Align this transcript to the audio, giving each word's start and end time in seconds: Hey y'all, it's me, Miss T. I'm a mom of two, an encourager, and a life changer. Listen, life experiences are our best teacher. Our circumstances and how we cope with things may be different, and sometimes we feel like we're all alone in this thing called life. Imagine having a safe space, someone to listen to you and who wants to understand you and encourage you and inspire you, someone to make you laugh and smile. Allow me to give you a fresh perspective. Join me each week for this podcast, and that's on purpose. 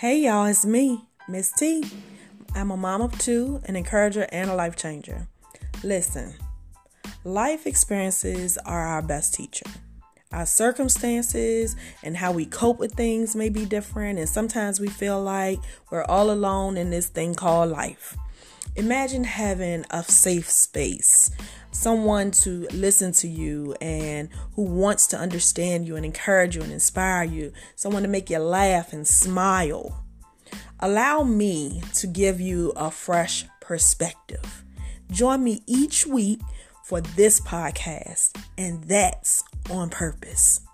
Hey 0.00 0.18
y'all, 0.24 0.44
it's 0.44 0.66
me, 0.66 1.06
Miss 1.26 1.50
T. 1.52 1.82
I'm 2.54 2.70
a 2.70 2.76
mom 2.76 3.00
of 3.00 3.18
two, 3.18 3.62
an 3.64 3.76
encourager, 3.76 4.26
and 4.30 4.50
a 4.50 4.54
life 4.54 4.76
changer. 4.76 5.26
Listen, 5.82 6.34
life 7.24 7.66
experiences 7.66 8.58
are 8.58 8.86
our 8.86 9.00
best 9.00 9.32
teacher. 9.32 9.64
Our 10.32 10.44
circumstances 10.44 11.76
and 12.02 12.14
how 12.14 12.30
we 12.32 12.44
cope 12.44 12.78
with 12.78 12.92
things 12.92 13.34
may 13.34 13.48
be 13.48 13.64
different, 13.64 14.18
and 14.18 14.28
sometimes 14.28 14.80
we 14.80 14.88
feel 14.88 15.22
like 15.22 15.60
we're 15.90 16.04
all 16.04 16.30
alone 16.30 16.76
in 16.76 16.90
this 16.90 17.08
thing 17.08 17.34
called 17.34 17.70
life. 17.70 18.18
Imagine 18.74 19.24
having 19.24 19.86
a 19.88 20.02
safe 20.02 20.50
space, 20.50 21.30
someone 21.76 22.30
to 22.30 22.66
listen 22.72 23.12
to 23.12 23.28
you 23.28 23.74
and 23.80 24.28
who 24.54 24.62
wants 24.62 25.06
to 25.08 25.16
understand 25.18 25.86
you 25.86 25.96
and 25.96 26.04
encourage 26.04 26.56
you 26.56 26.62
and 26.62 26.72
inspire 26.72 27.24
you, 27.24 27.52
someone 27.74 28.02
to 28.02 28.08
make 28.08 28.30
you 28.30 28.38
laugh 28.38 28.92
and 28.92 29.06
smile. 29.06 30.04
Allow 30.80 31.22
me 31.22 31.82
to 31.94 32.06
give 32.06 32.40
you 32.40 32.72
a 32.76 32.90
fresh 32.90 33.44
perspective. 33.60 34.64
Join 35.10 35.44
me 35.44 35.62
each 35.66 36.06
week 36.06 36.40
for 36.84 37.00
this 37.00 37.40
podcast, 37.40 38.36
and 38.58 38.82
that's 38.84 39.44
on 39.70 39.90
purpose. 39.90 40.65